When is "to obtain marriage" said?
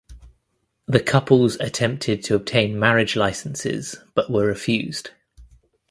2.23-3.15